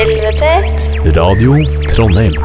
[0.00, 0.86] Ulvetet.
[1.12, 1.58] Radio
[1.90, 2.38] Trondheim.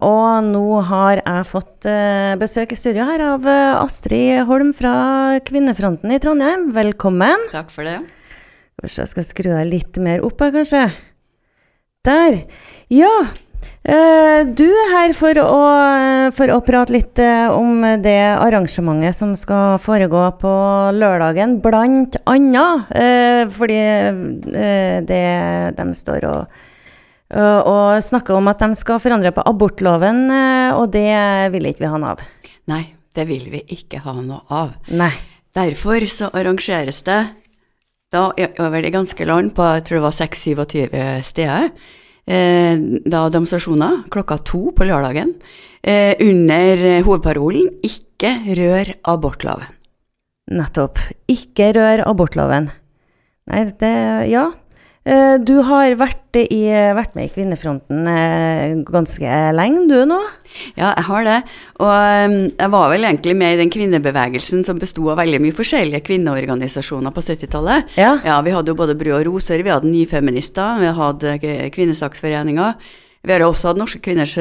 [0.00, 4.94] Og nå har jeg fått eh, besøk i studio her av eh, Astrid Holm fra
[5.44, 6.70] Kvinnefronten i Trondheim.
[6.72, 7.44] Velkommen.
[7.52, 7.98] Takk for det.
[8.80, 10.86] Kanskje jeg skal skru deg litt mer opp her, kanskje.
[12.08, 12.40] Der.
[12.88, 13.12] Ja.
[13.84, 15.60] Eh, du er her for å,
[16.36, 20.52] for å prate litt eh, om det arrangementet som skal foregå på
[20.96, 22.92] lørdagen, blant annet.
[22.94, 23.80] eh, fordi
[25.08, 25.24] det
[25.78, 26.60] de står og
[27.32, 30.26] og snakker om at de skal forandre på abortloven,
[30.76, 32.24] og det vil ikke vi ha noe av.
[32.68, 32.82] Nei,
[33.16, 34.74] det vil vi ikke ha noe av.
[34.92, 35.14] Nei.
[35.56, 37.22] Derfor så arrangeres det
[38.12, 38.28] da
[38.60, 41.68] over det ganske land på jeg tror det var 6-27 steder,
[42.26, 45.34] eh, da demonstrasjoner klokka to på lørdagen,
[45.82, 49.78] eh, under eh, hovedparolen 'Ikke rør abortloven'.
[50.50, 50.98] Nettopp.
[51.28, 52.70] Ikke rør abortloven.
[53.46, 54.50] Nei, det Ja.
[55.02, 56.60] Uh, du har vært, i,
[56.94, 60.18] vært med i Kvinnefronten uh, ganske lenge, du nå?
[60.78, 61.38] Ja, jeg har det.
[61.82, 65.56] Og um, jeg var vel egentlig med i den kvinnebevegelsen som besto av veldig mye
[65.58, 67.90] forskjellige kvinneorganisasjoner på 70-tallet.
[67.98, 68.12] Ja.
[68.22, 72.70] Ja, vi hadde jo både Brød og roser, vi hadde Nyfeminister, vi hadde eh, Kvinnesaksforeninga.
[73.22, 74.32] Vi har også hatt Norske kvinners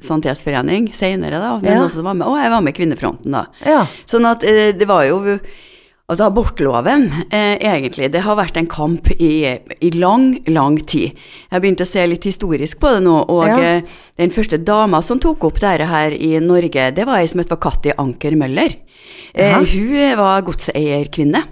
[0.00, 1.58] sanitetsforening senere, da.
[1.60, 1.82] Men Ja.
[1.84, 3.46] også var med, og jeg var med i Kvinnefronten, da.
[3.66, 3.86] Ja.
[4.08, 5.38] Sånn at eh, det var jo
[6.08, 9.42] Altså, abortloven, eh, egentlig, det har vært en kamp i,
[9.84, 11.10] i lang, lang tid.
[11.12, 13.58] Jeg har begynt å se litt historisk på det nå, og Ja.
[13.60, 13.82] eh,
[14.16, 17.52] den første dama som tok opp dette her i Norge, det var ei som het
[17.60, 18.74] Katti Anker Møller.
[19.34, 21.44] Eh, hun var godseierkvinne.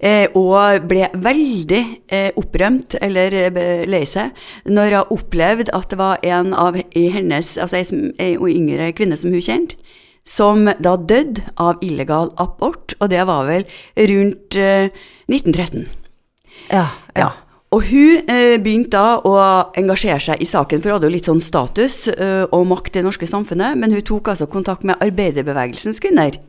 [0.00, 4.30] Eh, og ble veldig eh, opprømt, eller eh, lei seg,
[4.64, 7.84] når hun opplevde at det var en av hennes, altså
[8.18, 9.76] ei yngre kvinne som hun kjente,
[10.26, 13.64] som da døde av illegal abort, og det var vel
[14.10, 14.90] rundt eh,
[15.30, 15.86] 1913.
[16.70, 16.86] Ja.
[17.16, 17.30] ja.
[17.70, 19.34] Og hun eh, begynte da å
[19.78, 22.98] engasjere seg i saken, for hun hadde jo litt sånn status eh, og makt i
[22.98, 26.40] det norske samfunnet, men hun tok altså kontakt med arbeiderbevegelsens kvinner.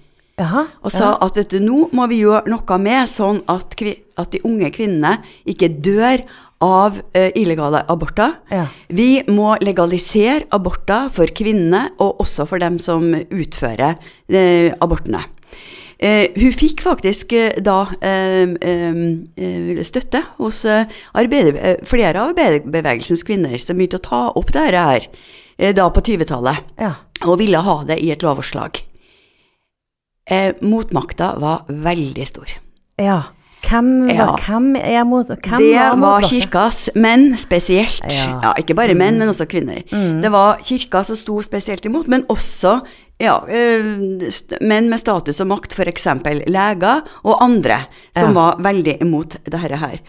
[0.41, 0.65] Jaha.
[0.81, 4.41] Og sa at vet du, nå må vi gjøre noe med sånn at, at de
[4.47, 6.23] unge kvinnene ikke dør
[6.61, 8.35] av eh, illegale aborter.
[8.53, 8.67] Ja.
[8.89, 13.95] Vi må legalisere aborter for kvinnene, og også for dem som utfører
[14.29, 15.23] eh, abortene.
[16.01, 23.77] Eh, hun fikk faktisk eh, da eh, eh, støtte hos flere av arbeiderbevegelsens kvinner som
[23.77, 25.09] begynte å ta opp dette her
[25.77, 26.95] da på 20-tallet, Ja.
[27.27, 28.79] og ville ha det i et lovforslag.
[30.25, 32.55] Eh, motmakta var veldig stor.
[32.97, 33.19] ja.
[33.69, 34.35] Hvem var, Ja.
[34.47, 38.01] hvem er mot, hvem det var var kirkas menn spesielt.
[38.09, 38.39] Ja.
[38.43, 38.53] Ja.
[38.57, 39.81] ikke bare menn, men også kvinner.
[40.21, 42.79] Det var kirka som sto spesielt imot, men også
[43.21, 43.85] ja, eh,
[44.65, 46.07] menn med status og makt, f.eks.
[46.49, 47.83] leger og andre,
[48.17, 48.33] som Ja.
[48.33, 49.99] var veldig imot dette her.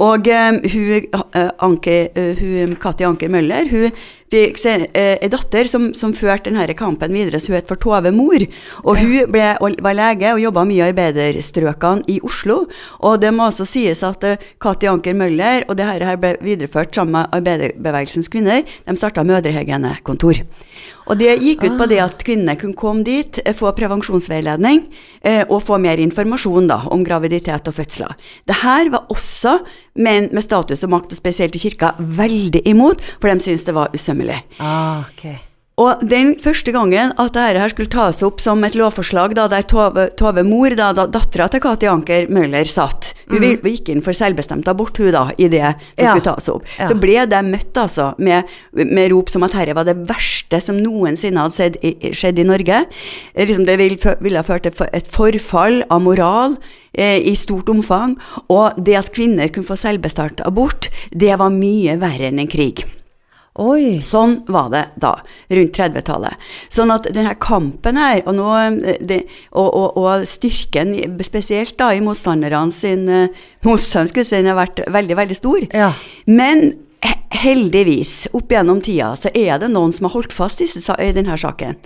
[0.00, 1.96] Og eh, hun, eh, Anke,
[2.40, 3.90] hun, Katti Anker Møller hun
[4.34, 8.10] fikk se, en datter som, som førte denne kampen videre, så hun het for Tove
[8.10, 8.42] Mor.
[8.82, 12.64] Og hun ble, var lege og jobba mye i arbeiderstrøkene i Oslo.
[13.06, 14.24] Og det må også sies at
[14.58, 18.64] Katja Anker Møller og det her, her ble videreført sammen med arbeiderbevegelsens kvinner.
[18.88, 20.42] De starta mødrehygienekontor.
[21.06, 24.84] Og det gikk ut på det at kvinnene kunne komme dit, eh, få prevensjonsveiledning
[25.22, 28.14] eh, og få mer informasjon da, om graviditet og fødsler.
[28.48, 29.58] Dette var også
[29.96, 33.74] menn med status og makt, og spesielt i kirka, veldig imot, for de syntes det
[33.74, 34.42] var usømmelig.
[34.58, 35.53] Ah, ok.
[35.82, 39.64] Og den første gangen at dette her skulle tas opp som et lovforslag, da der
[39.66, 44.00] Tove, Tove Mor, da, da dattera til Kati Anker Møller, satt Hun vil- gikk inn
[44.04, 45.64] for selvbestemt abort, hun da, i det
[45.96, 46.12] som Ja.
[46.14, 46.62] skulle tas opp.
[46.78, 46.86] Ja.
[46.86, 50.76] Så ble det møtt altså med, med rop som at dette var det verste som
[50.78, 52.86] noensinne hadde skjedd i, skjedd i Norge.
[53.34, 56.56] Eh, Liksom det vil, ville ha ført til et forfall av moral
[56.94, 58.16] eh, i stort omfang.
[58.48, 62.84] Og det at kvinner kunne få selvbestemt abort, det var mye verre enn en krig.
[63.54, 64.00] Oi.
[64.02, 65.12] Sånn var det da,
[65.54, 66.46] rundt 30-tallet.
[66.74, 69.20] Sånn at denne kampen her, og, nå, eh, det,
[69.52, 74.58] og, og, og styrken, spesielt da i motstanderne sin eh, motstand, skulle si, den har
[74.58, 75.68] vært veldig, veldig stor.
[75.70, 75.92] Ja.
[76.26, 76.72] Men
[77.34, 80.68] heldigvis, opp gjennom tida, så er det noen som har holdt fast i,
[81.16, 81.76] denne saken.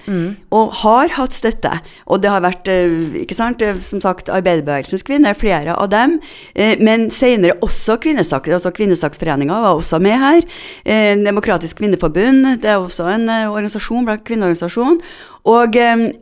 [0.55, 1.73] Og har hatt støtte.
[2.07, 6.21] Og det har vært, eh, ikke sant, eh, som sagt, arbeiderbevegelsens kvinner, flere av dem.
[6.55, 10.43] eh, Men senere også kvinnesak, altså Kvinnesaksforeninga var også med her.
[11.25, 15.01] Demokratisk kvinneforbund, det er også en organisasjon, blant kvinneorganisasjon.
[15.49, 15.73] Og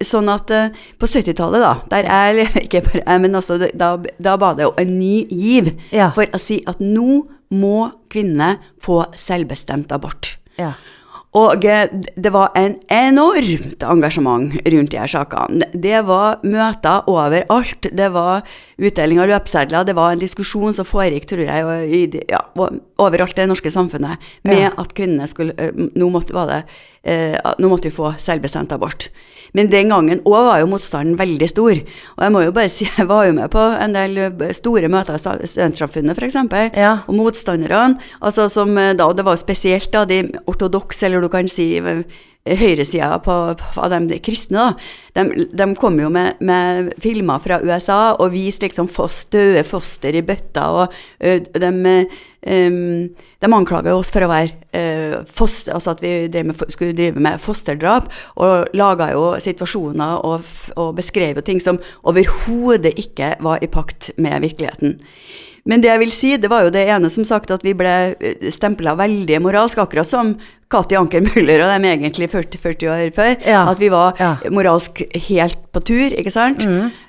[0.03, 0.47] sånn at
[0.99, 4.75] på 70-tallet, da, der er ikke bare jeg, men altså, da, da var det jo
[4.79, 6.11] en ny giv Ja.
[6.11, 10.37] for å si at nå må kvinnene få selvbestemt abort.
[10.61, 10.75] Ja.
[11.37, 11.85] Og eh,
[12.17, 15.69] det var en enormt engasjement rundt de her sakene.
[15.75, 17.91] Det var møter overalt.
[17.93, 18.47] Det var
[18.81, 19.85] utdeling av løpesedler.
[19.85, 22.41] Det var en diskusjon som foregikk, tror jeg, i ja,
[23.03, 24.71] overalt i det norske samfunnet med Ja.
[24.79, 26.63] at kvinnene skulle eh, Nå måtte, det,
[27.05, 29.09] eh, nå måtte vi få selvbestemt abort.
[29.55, 31.73] Men den gangen òg var jo motstanden veldig stor.
[32.17, 34.89] Og jeg må jo bare si, jeg var jo med på en del eh, store
[34.93, 36.39] møter i Studentsamfunnet, f.eks.
[36.77, 36.99] Ja.
[37.07, 41.29] Og motstanderne, altså som eh, da, det var jo spesielt da de ortodokse, eller du
[41.33, 41.75] kan si
[42.47, 44.89] høyresida av de kristne, da.
[45.17, 48.91] De, de kom jo med, med filmer fra USA og viste liksom
[49.33, 50.93] døde foster i bøtta, og
[51.25, 51.71] ø, de,
[52.47, 53.09] um,
[53.41, 57.41] de anklaga oss for å være ø, foster, altså at vi med, skulle drive med
[57.41, 60.47] fosterdrap, og laga jo situasjoner og,
[60.77, 64.99] og beskrev jo ting som overhodet ikke var i pakt med virkeligheten.
[65.67, 67.95] Men det jeg vil si, det var jo det ene som sagt at vi ble
[68.55, 70.37] stempla veldig moralsk, akkurat som
[70.73, 73.35] Kati Anker Møller og dem egentlig 40, 40 år før.
[73.47, 74.37] Ja, At vi var ja.
[74.51, 76.65] moralsk helt på tur, ikke sant?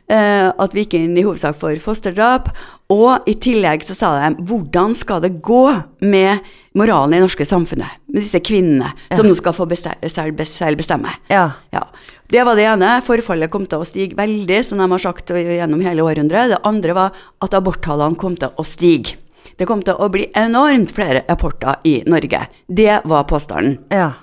[0.08, 2.50] Eh, at vi gikk inn i hovedsak for fosterdrap.
[2.90, 5.64] Og i tillegg så sa de hvordan skal det gå
[6.08, 6.40] med
[6.78, 7.98] moralen i det norske samfunnet?
[8.08, 11.12] Med disse kvinnene som nå skal få beste selv, selv bestemme.
[11.30, 11.50] Ja.
[11.76, 11.84] Ja,
[12.32, 13.02] Det var det ene.
[13.04, 16.50] Forfallet kom til å stige veldig, som de har sagt gjennom hele århundret.
[16.54, 17.12] Det andre var
[17.44, 19.18] at aborttallene kom til å stige.
[19.58, 22.48] Det kom til å bli enormt flere aborter i Norge.
[22.68, 23.80] Det var påstanden.
[23.92, 24.14] Ja.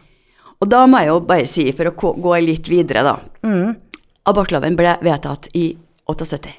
[0.60, 3.16] Og da må jeg jo bare si, for å gå- gå litt videre, da.
[3.42, 3.76] Mm.
[4.26, 5.76] Abortloven ble vedtatt i
[6.08, 6.52] 78.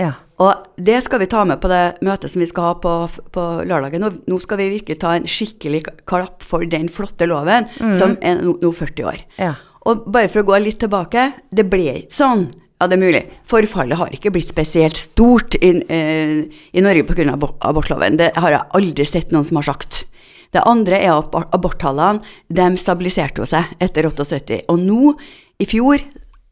[0.00, 0.14] Ja.
[0.40, 2.94] Og det skal vi ta med på det møtet som vi skal ha på,
[3.34, 4.00] på lørdagen.
[4.00, 8.40] Nå, nå skal vi virkelig ta en skikkelig klapp for den flotte loven, som er
[8.40, 9.20] nå, no, 40 år.
[9.36, 9.52] Ja.
[9.88, 12.48] Og bare for å gå litt tilbake, det ble ikke sånn.
[12.80, 13.20] Ja, det er mulig.
[13.48, 17.36] Forfallet har ikke blitt spesielt stort i, eh, i Norge pga.
[17.60, 18.16] Abortloven.
[18.16, 20.06] Det har jeg aldri sett noen som har sagt.
[20.50, 24.62] Det andre er at aborttallene de stabiliserte seg etter 78.
[24.72, 25.12] Og nå,
[25.60, 26.00] i fjor,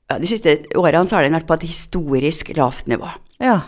[0.08, 3.10] ja, de siste årene, så har den vært på et historisk lavt nivå.
[3.44, 3.60] Ja.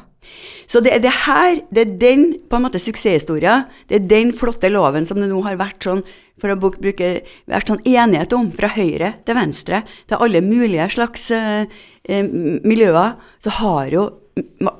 [0.71, 4.33] Så det er det her, det er den på en måte suksesshistoria, det er den
[4.37, 6.03] flotte loven som det nå har vært sånn,
[6.41, 7.11] for å bruke,
[7.51, 11.69] vært sånn enighet om, fra høyre til venstre, til alle mulige slags eh,
[12.09, 12.31] eh,
[12.65, 14.07] miljøer, så har jo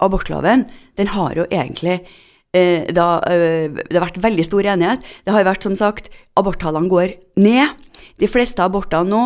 [0.01, 0.65] abortloven,
[0.97, 2.01] den har jo egentlig
[2.57, 5.07] eh, da, eh, det har vært veldig stor enighet.
[5.25, 7.77] Det har vært, som sagt, aborttallene går ned.
[8.21, 9.21] De fleste abortene nå,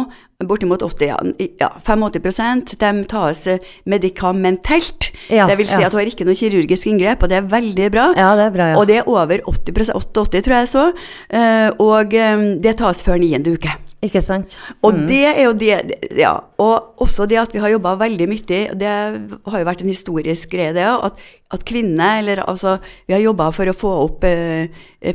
[0.46, 1.16] bortimot 80, ja,
[1.60, 5.10] ja, 85 de tas eh, medikamentelt.
[5.32, 5.88] Ja, det vil si ja.
[5.88, 8.10] at du har ikke noe kirurgisk inngrep, og det er veldig bra.
[8.18, 8.78] Ja, det er bra, ja.
[8.78, 10.84] Og det er over 80 88 tror jeg så.
[11.30, 12.14] Eh, og
[12.62, 13.72] det tas før niende uke.
[14.04, 14.58] Ikke sant?
[14.84, 16.36] Og det er jo det Ja.
[16.60, 20.52] Og også det at vi har jobba veldig mye, det har jo vært en historisk
[20.52, 21.08] greie, det òg.
[21.08, 21.18] At,
[21.54, 22.78] at kvinner, eller altså
[23.08, 24.68] Vi har jobba for å få opp eh,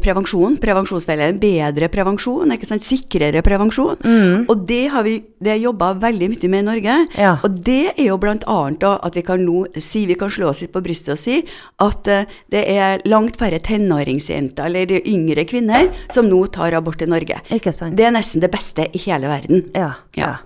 [0.03, 3.97] prevensjon, prevensjonsveiledning, bedre prevensjon, ikke sant, sikrere prevensjon.
[4.49, 6.97] Og det har vi det jobba veldig mye med i Norge.
[7.17, 7.33] Ja.
[7.47, 10.51] Og det er jo blant annet da at vi kan nå si, vi kan slå
[10.51, 11.39] oss litt på brystet og si
[11.79, 17.09] at eh, det er langt færre tenåringsjenter eller yngre kvinner som nå tar abort i
[17.09, 17.39] Norge.
[17.55, 17.95] Ikke sant?
[17.97, 19.65] Det er nesten det beste i hele verden.
[19.75, 19.91] Ja.
[20.15, 20.37] Ja.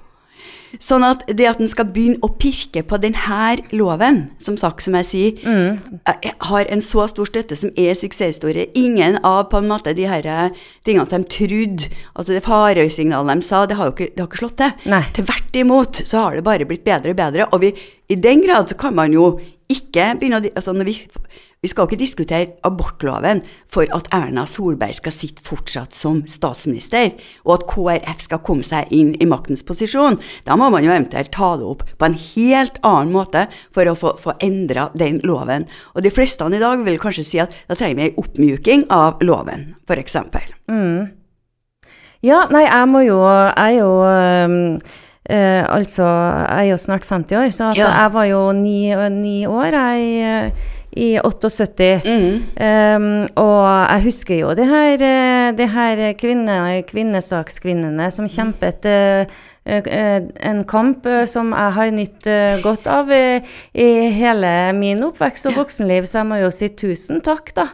[0.81, 4.95] Sånn at det at en skal begynne å pirke på denne loven, som sagt, som
[4.97, 6.31] jeg sier, mm.
[6.49, 8.71] har en så stor støtte som er suksesshistorie.
[8.79, 13.43] Ingen av på en måte de her eh, tingene som de trodde, altså det farøysignalet
[13.43, 14.89] de sa, det har jo ikke, det har ikke slått til.
[14.95, 15.03] Nei.
[15.19, 17.49] Tvert imot så har det bare blitt bedre og bedre.
[17.53, 17.73] Og vi,
[18.09, 19.35] i den grad så kan man jo
[19.71, 20.97] ikke begynne å altså når vi,
[21.63, 23.39] vi skal ikke diskutere abortloven
[23.71, 27.13] for at Erna Solberg skal sitte fortsatt som statsminister,
[27.47, 30.19] og at KrF skal komme seg inn i maktens posisjon.
[30.43, 33.95] Da må man jo eventuelt ta det opp på en helt annen måte for å
[33.95, 35.69] få, få endra den loven.
[35.95, 39.23] Og de fleste i dag vil kanskje si at da trenger vi ei oppmjuking av
[39.23, 40.19] loven, f.eks.
[42.23, 44.77] Ja, nei, jeg må jo Jeg er jo um
[45.29, 47.87] eh, altså, jeg er jo snart 50 år, så at Ja.
[48.03, 50.53] jeg var jo ni, ni år jeg,
[50.95, 51.89] i 78.
[52.05, 52.43] Mm.
[52.57, 53.07] Um,
[53.39, 56.57] og jeg husker jo de her, eh, de her kvinne,
[56.89, 62.27] kvinnesakskvinnene som kjempet uh, en kamp som jeg har nytt
[62.65, 67.53] godt av i hele min oppvekst og voksenliv, så jeg må jo si tusen takk,
[67.55, 67.69] da.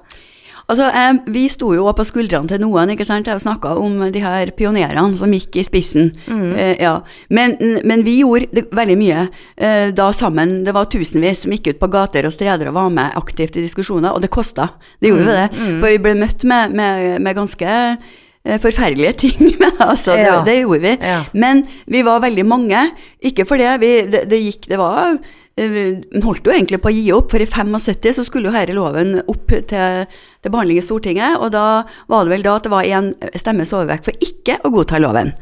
[0.70, 3.26] Altså, eh, Vi sto jo på skuldrene til noen, ikke sant.
[3.28, 6.12] Jeg snakka om de her pionerene som gikk i spissen.
[6.30, 7.00] Eh, ja.
[7.30, 9.24] men, men vi gjorde veldig mye
[9.58, 10.64] eh, da sammen.
[10.68, 13.66] Det var tusenvis som gikk ut på gater og streder og var med aktivt i
[13.66, 14.70] diskusjoner, og det kosta.
[15.02, 15.50] Det gjorde vi det.
[15.82, 19.54] For vi ble møtt med, med, med ganske eh, forferdelige ting.
[19.62, 20.40] Men altså, det, Ja.
[20.46, 20.96] det gjorde vi.
[21.02, 21.24] Ja.
[21.34, 22.86] Men vi var veldig mange.
[23.26, 23.74] Ikke for det.
[23.82, 25.18] Vi, det, det gikk Det var
[25.60, 28.56] eh, En holdt jo egentlig på å gi opp, for i 75 så skulle jo
[28.56, 32.66] denne loven opp til, til behandling i Stortinget, og da var det vel da at
[32.68, 35.34] det var en stemmes overvekt for ikke å godta loven.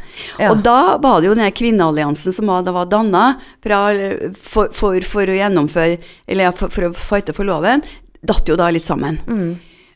[0.41, 0.51] Ja.
[0.51, 3.25] Og da var det jo den kvinnealliansen som var, da var danna
[3.63, 5.97] for, for, for å gjennomføre
[6.27, 7.83] Eller for, for å fighte for loven,
[8.25, 9.21] datt jo da litt sammen.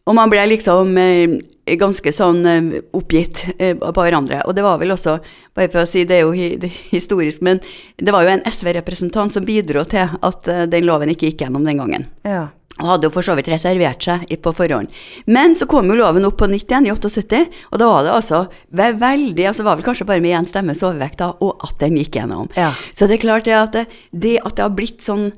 [0.05, 1.36] Og man ble liksom eh,
[1.77, 4.41] ganske sånn eh, oppgitt eh, på hverandre.
[4.48, 5.20] Og det var vel også,
[5.58, 6.34] bare for å si det er jo
[6.91, 7.62] historisk, men
[7.98, 11.67] det var jo en SV-representant som bidro til at eh, den loven ikke gikk gjennom
[11.67, 12.10] den gangen.
[12.27, 12.50] Ja.
[12.81, 14.89] Og hadde jo for så vidt reservert seg på forhånd.
[15.29, 18.13] Men så kom jo loven opp på nytt igjen i 78, og da var det
[18.15, 18.39] altså
[18.74, 22.17] veldig altså var vel kanskje bare med én stemmes overvekt da, og at den gikk
[22.17, 22.50] gjennom.
[22.58, 22.72] Ja.
[22.98, 25.29] Så det er klart det at det, det at det har blitt sånn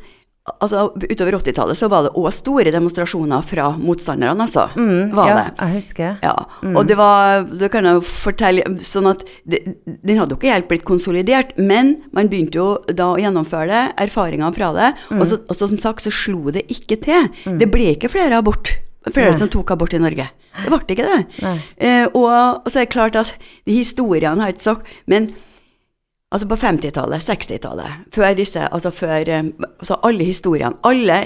[0.59, 4.65] Altså Utover 80-tallet så var det òg store demonstrasjoner fra motstanderne, altså.
[4.75, 5.45] var Mm, ja, det.
[5.61, 6.17] jeg husker.
[6.21, 6.33] Ja,
[6.75, 10.67] og det var Det kan jeg jo fortelle sånn at Den hadde jo ikke helt
[10.67, 15.39] blitt konsolidert, men man begynte jo da å gjennomføre det, erfaringene fra det, og, så,
[15.47, 17.29] og så som sagt så slo det ikke til.
[17.59, 18.75] Det ble ikke flere abort.
[19.13, 19.39] Flere Nei.
[19.39, 20.27] som tok abort i Norge.
[20.59, 21.55] Det ble ikke det.
[21.77, 22.27] Eh, og,
[22.63, 23.33] og så er det klart at
[23.67, 25.31] de historiene har ikke sagt, men
[26.33, 29.43] Altså på 50-tallet, 60-tallet, før disse, altså før eh,
[29.79, 31.19] altså alle historiene, alle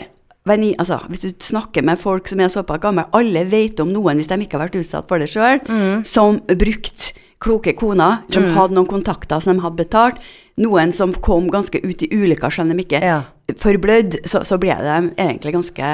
[0.48, 4.30] altså Hvis du snakker med folk som er såpass gamle, alle vet om noen, hvis
[4.32, 5.60] de ikke har vært utsatt for det sjøl,
[6.08, 7.12] som brukte
[7.44, 10.22] kloke koner, som hadde noen kontakter som de hadde betalt,
[10.58, 13.20] noen som kom ganske ut i ulykker, selv om de ikke Ja.
[13.60, 15.92] forblødd, så, så ble de egentlig ganske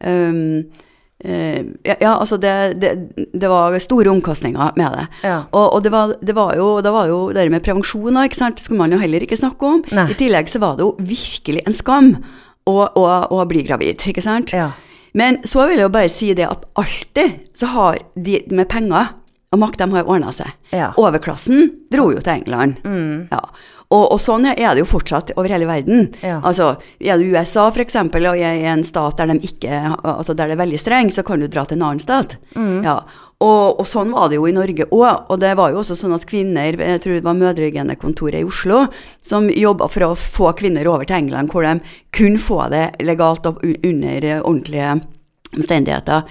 [0.00, 0.42] eh,
[1.24, 2.52] ja, ja, altså det,
[2.82, 2.90] det,
[3.32, 5.04] det var store omkostninger med det.
[5.22, 5.36] Ja.
[5.52, 8.58] Og, og det, var, det var jo det var jo det med prevensjon, ikke sant?
[8.58, 9.84] det skulle man jo heller ikke snakke om.
[9.94, 10.08] Nei.
[10.12, 12.10] I tillegg så var det jo virkelig en skam
[12.66, 14.52] å, å, å bli gravid, ikke sant?
[14.52, 14.72] Ja.
[15.14, 19.14] Men så vil jeg jo bare si det at alltid så har de med penger
[19.54, 20.50] og makt, de har ordna seg.
[20.74, 20.90] Ja.
[21.00, 22.82] Overklassen dro jo til England.
[23.30, 23.40] Ja.
[23.94, 26.08] Og, og sånn er det jo fortsatt over hele verden.
[26.24, 26.40] Ja.
[26.42, 30.34] Altså, Er du i USA f.eks., og er i en stat der, de ikke, altså
[30.34, 32.36] der det er veldig strengt, så kan du dra til en annen stat.
[32.56, 33.02] Ja.
[33.44, 35.28] Og, og sånn var det jo i Norge òg.
[35.28, 38.86] Og det var jo også sånn at kvinner, jeg tror det var Mødrehygienekontoret i Oslo,
[39.22, 41.76] som jobba for å få kvinner over til England, hvor de
[42.16, 44.96] kunne få det legalt og under ordentlige
[45.54, 46.24] omstendigheter.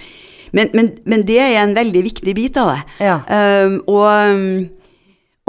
[0.54, 2.82] Men, men, men det er en veldig viktig bit av det.
[3.08, 3.18] Ja.
[3.28, 4.68] Um, og, um,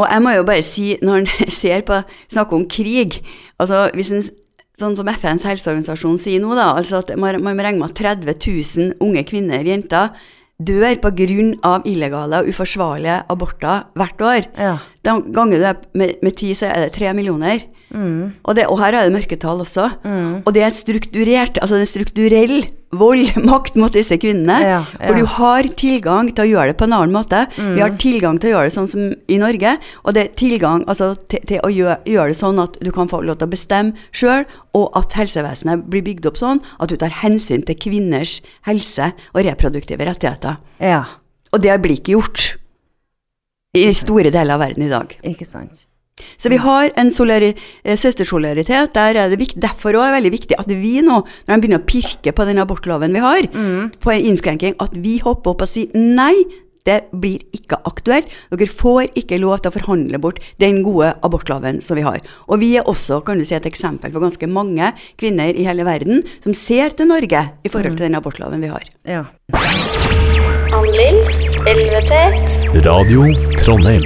[0.01, 1.29] og jeg må jo bare si, når en
[1.63, 2.01] ser på
[2.33, 3.21] snakker om krig
[3.63, 4.25] altså hvis en,
[4.75, 8.41] Sånn som FNs helseorganisasjon sier nå, da, altså at man, man regner med at 30
[8.43, 10.09] 000 unge kvinner, jenter,
[10.59, 11.77] dør pga.
[11.87, 14.49] illegale og uforsvarlige aborter hvert år.
[14.59, 14.73] Ja.
[15.07, 17.63] Da ganger du det med, med ti, så er det tre millioner.
[17.95, 19.91] Og, det, og her er det mørketall også.
[20.45, 24.57] Og det er strukturert, altså er strukturell vold, makt mot disse kvinnene.
[24.63, 27.45] Ja, Hvor For du har tilgang til å gjøre det på en annen måte.
[27.59, 29.77] Vi har tilgang til å gjøre det sånn som i Norge.
[30.05, 33.11] Og det er tilgang altså, til, til å gjøre, gjøre det sånn at du kan
[33.11, 36.99] få lov til å bestemme sjøl, og at helsevesenet blir bygd opp sånn at du
[37.01, 40.59] tar hensyn til kvinners helse og reproduktive rettigheter.
[40.83, 41.05] ja.
[41.55, 42.57] Og det blir ikke gjort
[43.79, 45.13] i store deler av verden i dag.
[45.23, 45.85] Ikke sant.
[46.39, 48.95] Så vi har en eh, søstersolidaritet.
[48.95, 51.61] Der er det viktig, derfor også er det veldig viktig at vi nå, når de
[51.61, 53.49] begynner å pirke på den abortloven vi har,
[54.01, 56.35] på en innskrenking, at vi hopper opp og sier nei,
[56.85, 58.29] det blir ikke aktuelt.
[58.53, 62.21] Dere får ikke lov til å forhandle bort den gode abortloven som vi har.
[62.49, 65.87] Og vi er også kan du si, et eksempel for ganske mange kvinner i hele
[65.89, 68.85] verden som ser til Norge i forhold til den abortloven vi har.
[69.09, 69.25] Ja.
[70.75, 71.21] Anlill,
[72.85, 74.05] Radio Trondheim.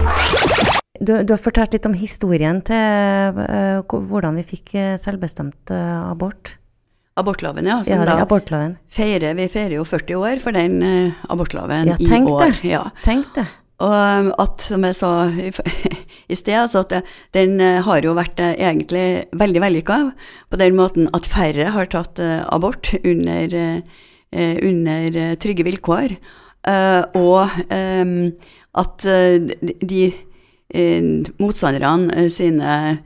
[1.01, 6.11] Du, du har fortalt litt om historien til uh, hvordan vi fikk eh, selvbestemt uh,
[6.11, 6.57] abort.
[7.19, 7.77] Abortloven, ja.
[7.83, 8.77] Ja, Som den da abortloven.
[8.91, 12.45] feirer, vi feirer jo 40 år for den uh, abortloven Ja, i år.
[12.51, 12.67] det.
[12.67, 12.83] Ja.
[13.07, 13.47] Tenk det.
[13.79, 15.53] Og um, at, som jeg sa i,
[16.35, 17.03] i sted, altså at det,
[17.37, 19.99] den har jo vært egentlig veldig vellykka.
[20.51, 22.19] På den måten at færre har tatt
[22.51, 23.55] abort under,
[24.35, 26.17] under trygge vilkår.
[27.23, 27.55] Og
[28.83, 29.07] at
[29.87, 30.17] de-
[31.41, 32.99] motstanderne eh, sine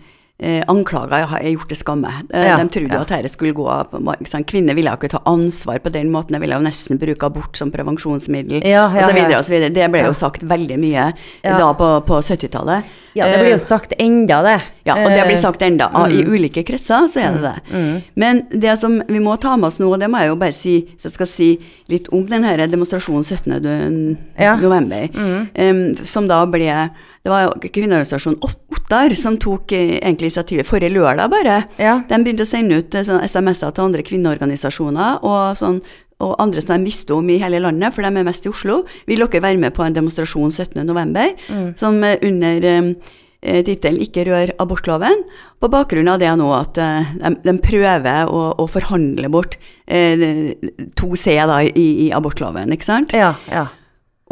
[0.43, 2.11] eh, anklager har gjort til skamme.
[2.33, 3.01] Eh, Ja, de trodde ja.
[3.01, 4.43] at dette skulle gå ikke?
[4.51, 7.71] Kvinner ville ikke ta ansvar på den måten, de ville jo nesten bruke abort som
[7.71, 9.71] prevensjonsmiddel Ja, ja, videre.
[9.71, 12.99] Det ble jo sagt veldig mye da på, på 70-tallet.
[13.15, 14.57] Ja, det blir jo sagt enda, det.
[14.89, 15.91] Ja, og det blir Eh, sagt enda.
[15.93, 16.13] Mm.
[16.17, 18.03] I ulike kretser så er det det.
[18.17, 20.53] Men det som vi må ta med oss nå, og det må jeg jo bare
[20.57, 21.49] si, så jeg skal si
[21.93, 24.17] litt om denne demonstrasjonen 17.
[24.39, 24.57] Ja.
[24.57, 25.09] november,
[25.55, 26.91] em, som da ble
[27.25, 31.65] Det var jo kvinneorganisasjonen Ot- Ottar som tok eh, egentlig initiativet forrige lørdag, bare.
[31.79, 32.01] Ja.
[32.09, 35.81] De begynte å sende ut eh, SMS-er til andre kvinneorganisasjoner og sånn
[36.23, 38.83] og andre som jeg mister om i hele landet, for de er mest i Oslo.
[39.09, 41.75] Vil dere være med på en demonstrasjon 17.11.
[41.81, 45.25] som eh, under eh, tittelen 'Ikke rør abortloven',
[45.61, 50.55] på bakgrunn av det nå at eh, de, de prøver å, å forhandle bort eh,
[50.97, 53.13] to C da, i, i abortloven, ikke sant?
[53.13, 53.69] Ja, ja.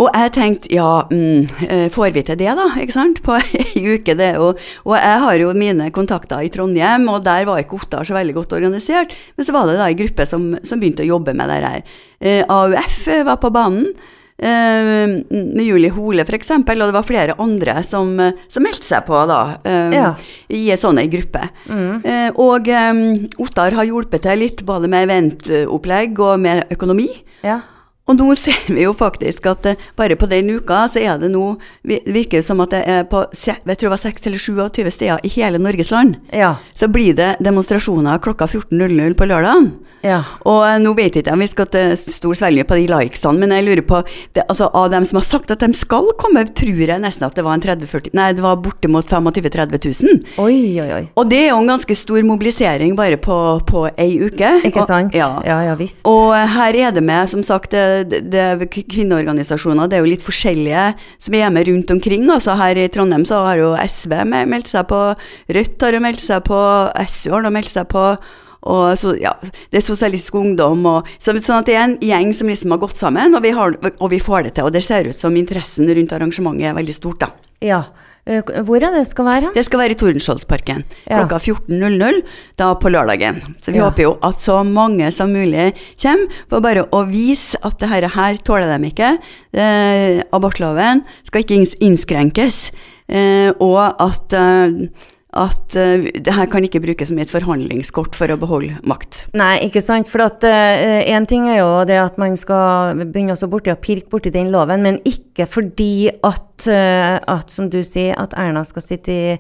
[0.01, 3.37] Og jeg tenkte, ja, mm, eh, får vi til det da, ikke sant, på,
[3.81, 4.53] ei uke, det jo
[4.85, 8.35] Og jeg har jo mine kontakter i Trondheim, og der var ikke Ottar så veldig
[8.37, 9.17] godt organisert.
[9.37, 11.83] Men så var det da ei gruppe som, som begynte å jobbe med det her.
[12.21, 13.91] Eh, AUF var på banen.
[14.43, 19.05] eh, med Julie Hole f.eks., og det var flere andre som, eh, som meldte seg
[19.05, 20.15] på da, eh, Ja.
[20.49, 21.43] i en sånn ei gruppe.
[21.69, 22.01] Mm.
[22.05, 27.11] Eh, og eh, Ottar har hjulpet til litt både med eventopplegg og med økonomi.
[27.45, 27.61] Ja.
[28.11, 31.31] Og nå ser vi jo faktisk at eh, bare på den uka så er det
[31.33, 31.53] nå
[31.87, 35.23] Det virker som at det er på jeg tror det var 6 eller 27 steder
[35.27, 36.17] i hele Norges land.
[36.35, 36.55] Ja.
[36.75, 39.71] Så blir det demonstrasjoner klokka 14.00 på lørdag.
[40.05, 40.23] Ja.
[40.49, 43.41] Og eh, nå vet jeg ikke om vi skal til stor svelge på de likesene,
[43.43, 44.01] men jeg lurer på
[44.37, 47.37] det, altså, Av dem som har sagt at de skal komme, tror jeg nesten at
[47.37, 50.23] det var en 30-40 Nei, det var bortimot 25 000-30 000.
[50.41, 51.03] Oi, oi, oi.
[51.21, 53.37] Og det er jo en ganske stor mobilisering bare på,
[53.69, 54.55] på ei uke.
[54.65, 55.17] Ikke Og- sant?
[55.17, 55.29] Ja.
[55.47, 56.03] ja, ja visst.
[56.09, 57.75] Og her er det med, som sagt,
[58.09, 60.85] det, kvinneorganisasjoner, det er jo litt forskjellige
[61.21, 62.29] som er med rundt omkring.
[62.31, 65.01] Altså her i Trondheim så har jo SV meldt seg på,
[65.51, 66.61] Rødt har jo meldt seg på,
[67.09, 68.05] SU har meldt seg på.
[68.69, 72.35] Og så, ja, det er Sosialistisk Ungdom og så, Sånn at det er en gjeng
[72.37, 74.69] som liksom har gått sammen, og vi, har, og vi får det til.
[74.69, 77.33] Og det ser ut som interessen rundt arrangementet er veldig stort, da.
[77.65, 77.85] Ja.
[78.27, 79.53] Eh, Hvor er det skal være?
[79.55, 81.21] Det skal være i Tordenskioldsparken Ja.
[81.23, 82.23] klokka 14.00
[82.57, 83.41] da på lørdagen.
[83.63, 83.89] Så vi Ja.
[83.89, 88.09] håper jo at så mange som mulig kommer, for bare å vise at det her,
[88.09, 89.19] her tåler de ikke.
[89.55, 92.71] Eh, abortloven skal ikke innskrenkes,
[93.09, 94.89] eh, og at, eh,
[95.33, 99.25] at uh, det her kan ikke brukes som et forhandlingskort for å beholde makt.
[99.39, 100.11] Nei, ikke sant.
[100.11, 104.11] For at én ting er jo det at man skal begynne også borti og pirke
[104.11, 108.85] borti den loven, men ikke fordi at, uh, at som du sier, at Erna skal
[108.85, 109.37] sitte i,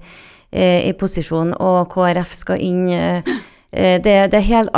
[0.52, 2.88] eh, i posisjon og KrF skal inn.
[2.88, 3.22] eh,
[3.72, 4.70] eh, Det, det er helt,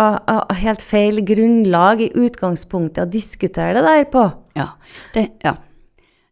[0.62, 4.31] helt feil grunnlag i utgangspunktet å diskutere det der på.
[4.57, 4.73] Ja,
[5.14, 5.57] det, ja.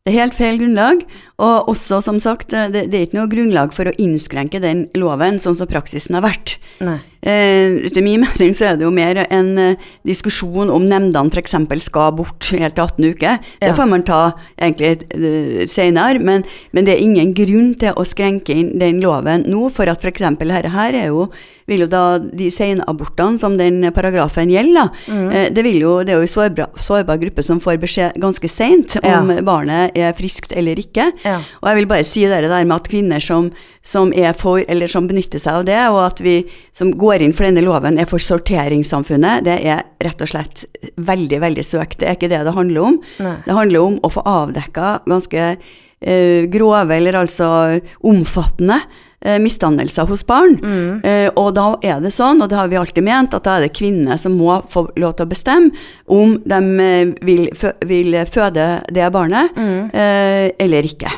[0.06, 1.02] Det er helt feil grunnlag,
[1.44, 5.36] og også som sagt, det, det er ikke noe grunnlag for å innskrenke den loven,
[5.42, 6.54] sånn som praksisen har vært.
[6.80, 7.02] Nei.
[7.22, 9.74] Eh, etter min mening så er det jo mer en eh,
[10.08, 11.52] diskusjon om nemndene f.eks.
[11.84, 13.38] skal bort helt til 18 uker.
[13.60, 14.20] Det får man ta
[14.56, 19.44] egentlig eh, senere, men, men det er ingen grunn til å skrenke inn den loven
[19.52, 20.22] nå, for at f.eks.
[20.40, 21.26] dette her er jo,
[21.68, 25.28] vil jo da de senabortene som den paragrafen gjelder, da, Mm.
[25.34, 28.48] eh, det, vil jo, det er jo en sårbar, sårbar gruppe som får beskjed ganske
[28.50, 29.40] seint om Ja.
[29.44, 31.10] barnet er friskt eller ikke.
[31.24, 31.40] Ja.
[31.60, 33.50] Og jeg vil bare si det der med at kvinner som,
[33.82, 36.36] som er for, eller som benytter seg av det, og at vi
[36.72, 40.64] som går inn for denne loven er for sorteringssamfunnet, det er rett og slett
[40.96, 41.98] veldig, veldig søkt.
[41.98, 43.00] Det er ikke det det handler om.
[43.18, 43.36] Nei.
[43.46, 48.78] Det handler om å få avdekka ganske eh, grove, eller altså omfattende
[49.24, 50.56] eh, misdannelser hos barn.
[50.62, 51.00] Mm.
[51.04, 53.66] Eh, og da er det sånn, og det har vi alltid ment, at da er
[53.66, 55.74] det kvinnene som må få lov til å bestemme
[56.06, 59.90] om de eh, vil, fø vil føde det barnet Mm.
[59.92, 61.10] eh, eller ikke.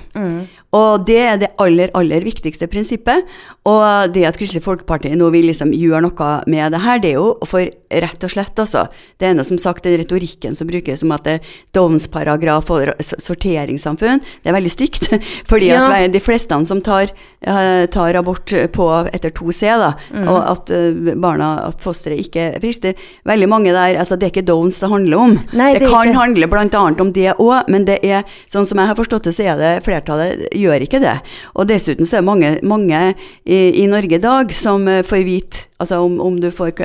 [0.73, 3.27] Og det er det aller, aller viktigste prinsippet.
[3.69, 7.19] Og det at Kristelig Folkeparti nå vil liksom gjøre noe med det her, det er
[7.21, 8.87] jo for rett og slett, altså.
[9.21, 12.89] Det ene som sagt, den retorikken som brukes som at det er Downs-paragraf og
[13.23, 15.11] sorteringssamfunn, det er veldig stygt.
[15.51, 15.85] Fordi Ja.
[15.93, 20.29] at de fleste som tar, eh, tar abort på etter 2C, da, Mm.
[20.29, 22.95] og at eh, barna, at fosteret ikke er friskt, er
[23.29, 25.39] veldig mange der, altså det er ikke Downs det handler om.
[25.53, 28.67] Nei, det, det er kan ikke- handle annet om det òg, men det er, sånn
[28.67, 31.19] som jeg har forstått det, så er det flertallet gjør ikke det.
[31.57, 33.03] Og dessuten så er det mange, mange
[33.45, 36.77] i, i Norge i dag som eh, får vite Altså om, om du får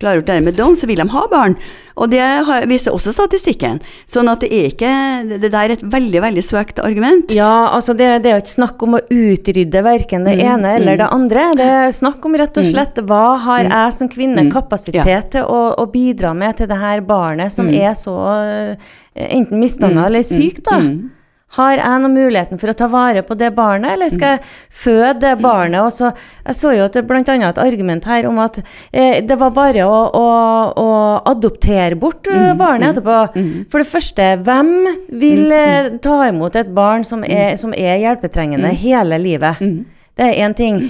[0.00, 1.52] klargjort det med Down, så vil de ha barn.
[2.00, 3.76] Og det har, viser også statistikken.
[4.08, 4.92] Sånn at det er ikke
[5.34, 7.34] Det der er et veldig, veldig søkt argument.
[7.36, 10.72] Ja, altså det, det er jo ikke snakk om å utrydde verken det Mm, ene
[10.78, 11.00] eller mm.
[11.02, 11.44] det andre.
[11.60, 14.50] Det er snakk om rett og slett hva har jeg som kvinne Mm.
[14.54, 18.90] kapasitet til å, å bidra med til det her barnet som er så eh,
[19.28, 20.80] enten misdanna eller sykt, da.
[21.48, 21.54] Mm.
[21.56, 25.14] Har jeg noen muligheten for å ta vare på det barnet, eller skal jeg føde
[25.22, 25.80] det barnet?
[25.80, 26.10] Og så,
[26.44, 28.58] jeg så jo annet et argument her om at
[28.92, 30.26] eh, det var bare å, å,
[30.76, 30.88] å
[31.30, 33.16] adoptere bort eh, barnet etterpå.
[33.72, 34.72] For det første, hvem
[35.08, 39.56] vil eh, ta imot et barn som er, som er hjelpetrengende hele livet?
[40.18, 40.82] Det er én ting.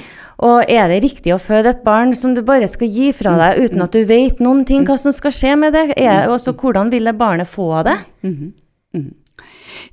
[0.43, 3.63] Og er det riktig å føde et barn som du bare skal gi fra deg
[3.65, 5.87] uten at du vet noen ting hva som skal skje med det?
[5.99, 7.97] Er, også, hvordan vil det barnet få det?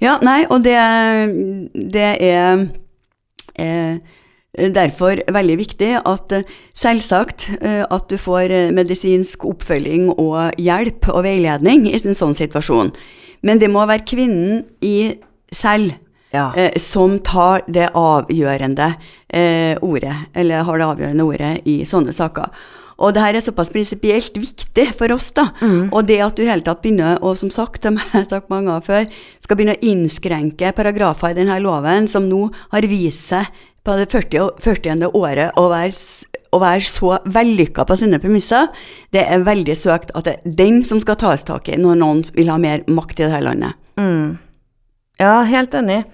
[0.02, 0.76] Ja, nei, og det,
[1.94, 2.66] det er
[3.56, 3.98] eh,
[4.76, 11.10] derfor veldig viktig at eh, selvsagt eh, at du får eh, medisinsk oppfølging og hjelp
[11.14, 12.92] og veiledning i en sånn situasjon.
[13.46, 15.14] Men det må være kvinnen i
[15.54, 15.94] selv
[16.34, 16.50] Ja.
[16.58, 18.96] eh, som tar det avgjørende
[19.30, 22.50] eh, ordet, eller har det avgjørende ordet i sånne saker.
[22.98, 25.50] Og det her er såpass prinsipielt viktig for oss, da.
[25.92, 28.50] Og det at du i hele tatt begynner, og som sagt, som jeg har sagt
[28.50, 29.10] mange ganger før,
[29.44, 33.46] skal begynne å innskrenke paragrafer i denne loven som nå har vist seg
[33.86, 35.12] på det 40, og- 40.
[35.14, 35.92] året å være,
[36.54, 38.68] å være så vellykka på sine premisser,
[39.12, 42.24] det er veldig søkt at det er den som skal tas tak i når noen
[42.34, 43.76] vil ha mer makt i dette landet.
[44.00, 44.38] Mm.
[45.20, 46.06] Ja, helt enig.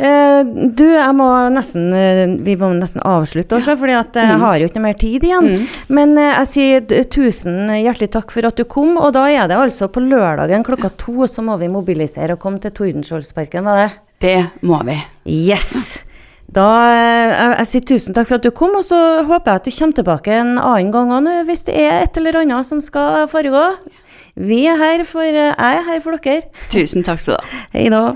[0.00, 0.40] Eh,
[0.72, 4.68] du, jeg må nesten eh, Vi må nesten avslutte også, fordi at jeg har jo
[4.70, 5.66] ikke noe mer tid igjen.
[5.92, 9.58] Men eh, jeg sier tusen hjertelig takk for at du kom, og da er det
[9.60, 13.90] altså på lørdagen klokka to så må vi mobilisere og komme til Tordenskjoldsparken, var det?
[14.24, 14.96] Det må vi.
[15.28, 16.00] Yes!
[16.50, 19.68] Da, jeg, jeg sier tusen takk for at du kom, og så håper jeg at
[19.68, 23.28] du kommer tilbake en annen gang òg, hvis det er et eller annet som skal
[23.30, 23.68] foregå.
[24.40, 26.48] Vi er her for, jeg er her for dere.
[26.72, 27.66] Tusen takk skal du ha.
[27.76, 28.06] Hei da.